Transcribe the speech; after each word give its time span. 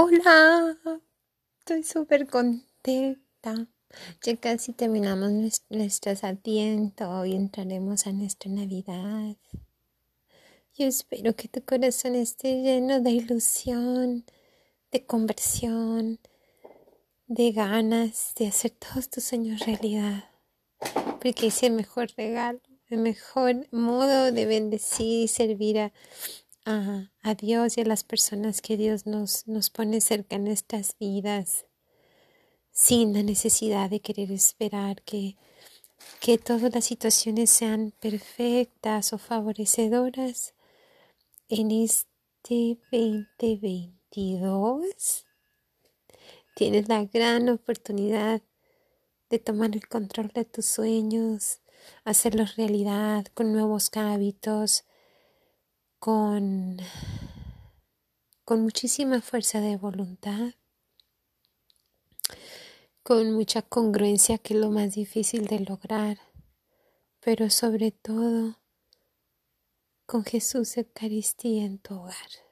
Hola, 0.00 0.78
estoy 1.58 1.82
súper 1.82 2.28
contenta. 2.28 3.66
Ya 4.22 4.36
casi 4.36 4.72
terminamos 4.72 5.60
nuestros 5.70 6.22
adviento 6.22 7.26
y 7.26 7.34
entraremos 7.34 8.06
a 8.06 8.12
nuestra 8.12 8.48
Navidad. 8.48 9.36
Yo 10.74 10.86
espero 10.86 11.34
que 11.34 11.48
tu 11.48 11.64
corazón 11.64 12.14
esté 12.14 12.62
lleno 12.62 13.00
de 13.00 13.10
ilusión, 13.10 14.24
de 14.92 15.04
conversión, 15.04 16.20
de 17.26 17.50
ganas 17.50 18.34
de 18.36 18.46
hacer 18.46 18.70
todos 18.70 19.10
tus 19.10 19.24
sueños 19.24 19.66
realidad. 19.66 20.30
Porque 21.20 21.48
es 21.48 21.60
el 21.64 21.72
mejor 21.72 22.06
regalo, 22.16 22.60
el 22.88 22.98
mejor 22.98 23.66
modo 23.72 24.30
de 24.30 24.46
bendecir 24.46 25.24
y 25.24 25.26
servir 25.26 25.80
a, 25.80 25.92
a, 26.68 27.34
Dios 27.34 27.76
y 27.78 27.80
a 27.80 27.84
las 27.84 28.04
personas 28.04 28.60
que 28.60 28.76
Dios 28.76 29.06
nos, 29.06 29.48
nos 29.48 29.70
pone 29.70 30.02
cerca 30.02 30.36
en 30.36 30.44
nuestras 30.44 30.98
vidas, 30.98 31.64
sin 32.70 33.14
la 33.14 33.22
necesidad 33.22 33.88
de 33.88 34.00
querer 34.00 34.30
esperar 34.30 35.00
que, 35.02 35.38
que 36.20 36.36
todas 36.36 36.74
las 36.74 36.84
situaciones 36.84 37.48
sean 37.50 37.94
perfectas 38.00 39.14
o 39.14 39.18
favorecedoras. 39.18 40.52
En 41.48 41.70
este 41.70 42.78
2022 42.90 45.24
tienes 46.54 46.88
la 46.88 47.04
gran 47.04 47.48
oportunidad 47.48 48.42
de 49.30 49.38
tomar 49.38 49.74
el 49.74 49.88
control 49.88 50.28
de 50.34 50.44
tus 50.44 50.66
sueños, 50.66 51.60
hacerlos 52.04 52.56
realidad 52.56 53.24
con 53.32 53.52
nuevos 53.52 53.88
hábitos, 53.94 54.84
con, 55.98 56.78
con 58.44 58.62
muchísima 58.62 59.20
fuerza 59.20 59.60
de 59.60 59.76
voluntad, 59.76 60.54
con 63.02 63.32
mucha 63.32 63.62
congruencia 63.62 64.38
que 64.38 64.54
es 64.54 64.60
lo 64.60 64.70
más 64.70 64.94
difícil 64.94 65.46
de 65.46 65.60
lograr, 65.60 66.18
pero 67.20 67.50
sobre 67.50 67.90
todo 67.90 68.58
con 70.06 70.24
Jesús 70.24 70.76
Eucaristía 70.76 71.64
en 71.64 71.78
tu 71.78 71.94
hogar. 71.94 72.47